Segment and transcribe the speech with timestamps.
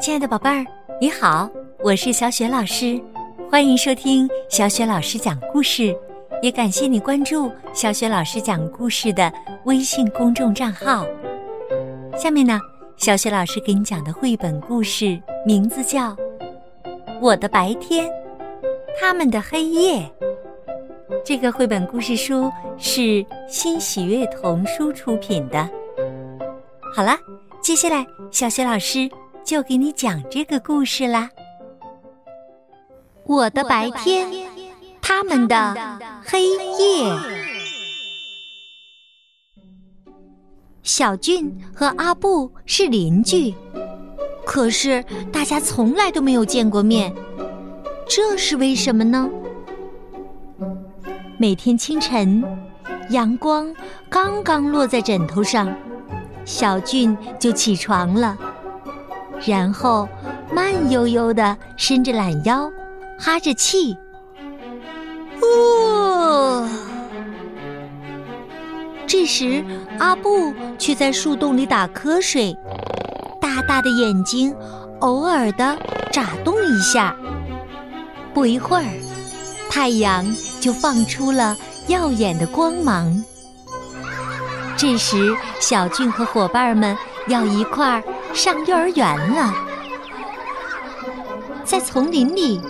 [0.00, 0.64] 亲爱的宝贝儿，
[0.98, 1.46] 你好，
[1.80, 2.98] 我是小雪老师，
[3.50, 5.94] 欢迎收听小雪老师讲故事，
[6.40, 9.30] 也感谢你关注小雪老师讲故事的
[9.66, 11.06] 微信公众账号。
[12.16, 12.58] 下面呢，
[12.96, 16.12] 小雪老师给你讲的绘本故事名字叫
[17.20, 18.10] 《我的白天，
[18.98, 19.98] 他们的黑夜》。
[21.22, 25.68] 这个绘本故事书是新喜悦童书出品的。
[26.94, 27.14] 好了，
[27.60, 29.06] 接下来小雪老师。
[29.50, 31.28] 就给你讲这个故事啦。
[33.24, 34.28] 我的白天，
[35.02, 37.18] 他们的黑夜。
[40.84, 43.52] 小俊和阿布是邻居，
[44.46, 47.12] 可是大家从来都没有见过面，
[48.08, 49.28] 这是为什么呢？
[51.38, 52.40] 每天清晨，
[53.08, 53.74] 阳光
[54.08, 55.76] 刚刚落在枕头上，
[56.44, 58.38] 小俊就起床了。
[59.46, 60.08] 然后，
[60.52, 62.70] 慢悠悠的伸着懒腰，
[63.18, 63.96] 哈着气。
[65.40, 66.68] 哦，
[69.06, 69.64] 这时
[69.98, 72.56] 阿布却在树洞里打瞌睡，
[73.40, 74.54] 大大的眼睛
[75.00, 75.76] 偶尔的
[76.12, 77.16] 眨动一下。
[78.34, 78.84] 不一会儿，
[79.70, 80.24] 太阳
[80.60, 81.56] 就放出了
[81.88, 83.24] 耀眼的光芒。
[84.76, 88.02] 这时，小俊和伙伴们要一块儿。
[88.32, 89.54] 上幼儿园了，
[91.64, 92.60] 在丛林里，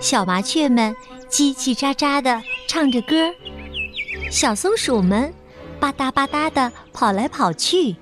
[0.00, 0.94] 小麻雀们
[1.30, 3.30] 叽叽喳喳的唱着歌，
[4.30, 5.32] 小松鼠们
[5.80, 7.96] 吧嗒吧嗒的跑来跑去。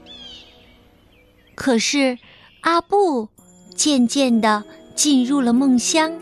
[1.54, 2.18] 可是，
[2.62, 3.28] 阿布
[3.74, 6.12] 渐渐的进入了梦乡，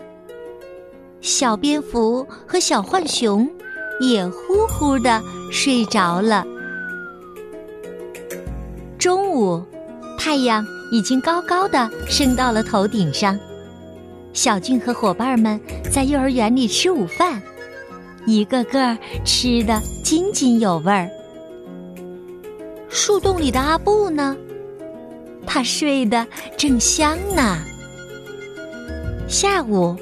[1.20, 3.48] 小蝙蝠和小浣熊
[4.00, 6.44] 也呼呼的睡着了。
[8.98, 9.64] 中午，
[10.18, 10.66] 太阳。
[10.90, 13.38] 已经高高的升到了头顶上，
[14.32, 15.60] 小俊和伙伴们
[15.90, 17.40] 在幼儿园里吃午饭，
[18.26, 21.08] 一个个吃的津津有味儿。
[22.88, 24.36] 树洞里的阿布呢？
[25.46, 26.26] 他睡得
[26.56, 27.58] 正香呢。
[29.28, 29.96] 下午，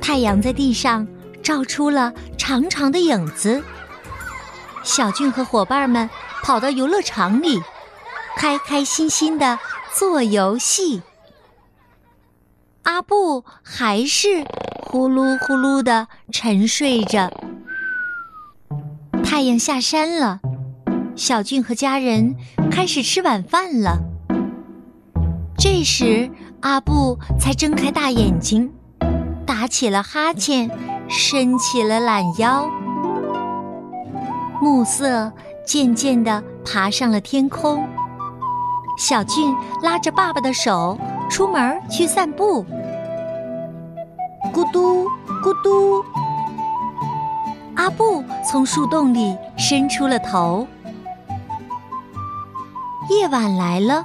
[0.00, 1.06] 太阳在地上
[1.40, 3.62] 照出了长长的影子，
[4.82, 6.10] 小俊和伙伴们
[6.42, 7.60] 跑到游乐场里，
[8.36, 9.56] 开开心心的。
[9.98, 11.00] 做游戏，
[12.82, 14.44] 阿布还是
[14.82, 17.32] 呼噜呼噜的沉睡着。
[19.24, 20.40] 太阳下山了，
[21.16, 22.36] 小俊和家人
[22.70, 23.96] 开始吃晚饭了。
[25.56, 26.30] 这时，
[26.60, 28.70] 阿布才睁开大眼睛，
[29.46, 30.70] 打起了哈欠，
[31.08, 32.68] 伸起了懒腰。
[34.60, 35.32] 暮色
[35.64, 37.88] 渐渐地爬上了天空。
[38.96, 40.98] 小俊拉着爸爸的手
[41.28, 42.64] 出门去散步，
[44.52, 45.06] 咕嘟
[45.42, 46.02] 咕嘟。
[47.74, 50.66] 阿布从树洞里伸出了头。
[53.10, 54.04] 夜晚来了，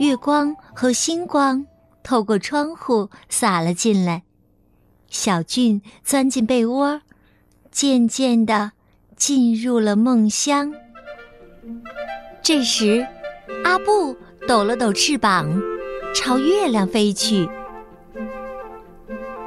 [0.00, 1.64] 月光和星光
[2.02, 4.24] 透过窗户洒了进来。
[5.08, 7.00] 小俊钻进被窝，
[7.70, 8.72] 渐渐的
[9.16, 10.74] 进入了梦乡。
[12.42, 13.06] 这时。
[13.64, 14.16] 阿布
[14.46, 15.60] 抖了抖翅膀，
[16.14, 17.48] 朝月亮飞去。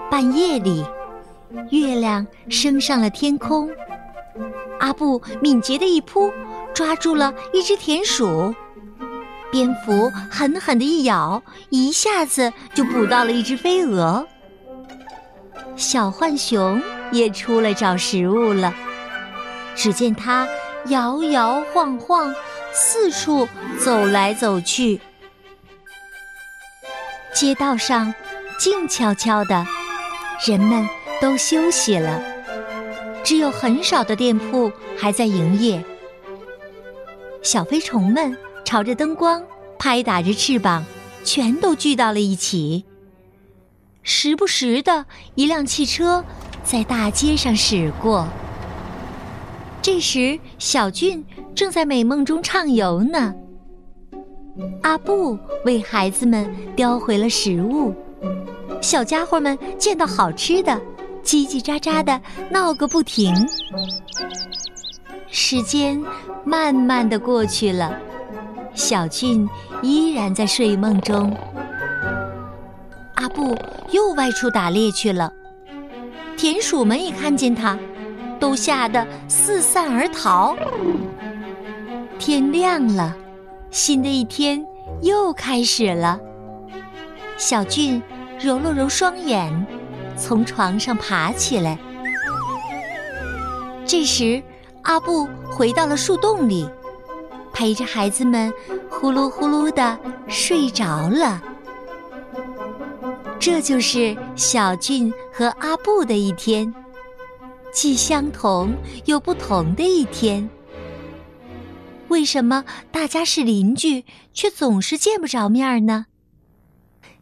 [0.09, 0.86] 半夜里，
[1.72, 3.69] 月亮升上了天空。
[4.80, 6.31] 阿布敏捷的一扑，
[6.74, 8.53] 抓住了一只田鼠。
[9.52, 14.25] 蝙蝠狠狠的一咬，一下子就捕到了一只飞蛾。
[15.75, 16.81] 小浣熊
[17.12, 18.74] 也出来找食物了。
[19.75, 20.47] 只见它
[20.88, 22.34] 摇摇晃晃。
[22.73, 23.47] 四处
[23.79, 25.00] 走来走去，
[27.34, 28.11] 街道上
[28.59, 29.66] 静悄悄的，
[30.47, 30.88] 人们
[31.22, 32.19] 都休息了，
[33.23, 35.83] 只有很少的店铺还在营业。
[37.44, 38.35] 小飞虫们
[38.66, 39.44] 朝着灯光
[39.78, 40.83] 拍打着翅膀，
[41.23, 42.86] 全都聚到了一起。
[44.01, 45.06] 时不时的
[45.36, 46.25] 一辆汽车
[46.63, 48.27] 在大街上驶过。
[49.81, 53.33] 这时，小俊正在美梦中畅游呢。
[54.81, 57.94] 阿布为孩子们叼回了食物，
[58.81, 60.79] 小家伙们见到好吃的，
[61.23, 62.19] 叽叽喳喳的
[62.50, 63.33] 闹个不停。
[65.27, 66.00] 时间
[66.44, 67.97] 慢慢的过去了，
[68.75, 69.47] 小俊
[69.81, 71.35] 依然在睡梦中。
[73.15, 73.55] 阿布
[73.91, 75.31] 又外出打猎去了，
[76.38, 77.77] 田鼠们一看见他。
[78.39, 80.53] 都吓得四散而逃。
[82.19, 83.15] 天亮了，
[83.69, 84.65] 新的一天
[85.01, 86.19] 又开始了。
[87.38, 88.01] 小俊
[88.39, 89.65] 揉了揉双眼，
[90.15, 91.77] 从床上爬起来。
[93.86, 94.42] 这时，
[94.83, 96.69] 阿布回到了树洞里，
[97.51, 98.54] 陪着孩子们
[98.89, 101.42] 呼噜呼噜的睡着了。
[103.39, 106.74] 这就是小俊和阿布的一天，
[107.74, 108.74] 既相同
[109.04, 110.50] 又不同的一天。
[112.13, 114.06] 为什么大家是邻居，
[114.36, 116.06] 却总是见不着面呢？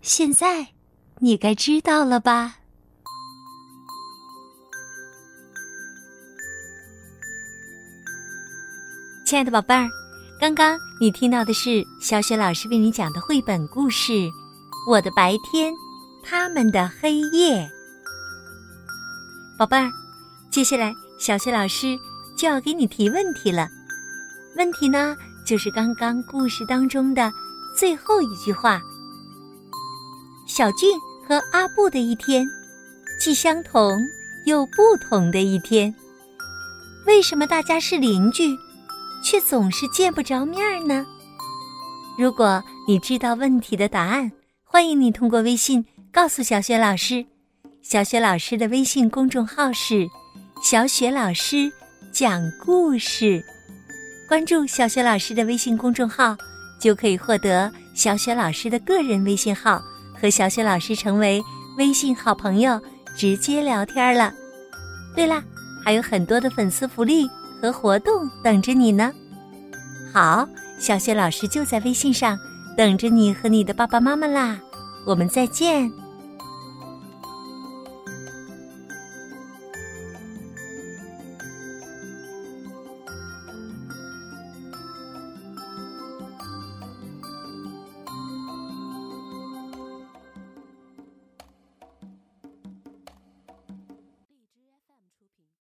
[0.02, 0.74] 现在
[1.20, 2.56] 你该知道了吧？
[9.26, 9.88] 亲爱的宝贝儿，
[10.42, 14.12] 刚刚你听到的是小雪老师为你讲的绘本故事
[14.90, 15.74] 《我的白天，
[16.22, 17.62] 他们的黑夜》。
[19.58, 19.90] 宝贝儿，
[20.50, 21.98] 接下来小雪老师
[22.36, 23.70] 就要给你提问题了。
[24.56, 25.16] 问题呢，
[25.46, 27.32] 就是刚刚故事当中的
[27.78, 28.82] 最后一句话：
[30.46, 30.90] 小俊
[31.28, 32.46] 和阿布的一天，
[33.20, 33.98] 既相同
[34.46, 35.94] 又不同的一天。
[37.08, 38.58] 为什么大家是邻居？
[39.24, 41.06] 却总是见不着面呢。
[42.18, 44.32] 如果你知道问题的答案，
[44.64, 47.24] 欢迎你通过微信告诉小雪老师。
[47.84, 50.08] 小雪老师的微信公众号是
[50.64, 51.72] “小雪老师
[52.12, 53.44] 讲故事”，
[54.32, 56.38] 关注小雪老师的微信公众号，
[56.80, 59.84] 就可以获得小雪老师的个人微信号，
[60.18, 61.44] 和小雪老师成为
[61.78, 62.80] 微信好朋友，
[63.18, 64.34] 直接聊天了。
[65.14, 65.44] 对了，
[65.84, 67.30] 还有很多的粉丝福利。
[67.62, 69.12] 和活动等着你呢。
[70.14, 70.48] 好，
[70.80, 72.40] 小雪老师就在微信上
[72.78, 74.58] 等着你和你的爸爸妈妈啦。
[75.06, 75.92] 我们再见。